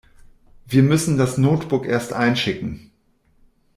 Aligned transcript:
Wir 0.65 0.81
müssten 0.81 1.19
das 1.19 1.37
Notebook 1.37 1.85
erst 1.85 2.11
einschicken. 2.11 2.89